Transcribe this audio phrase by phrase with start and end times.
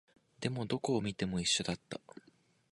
[0.39, 2.01] でも、どこを見ても一緒だった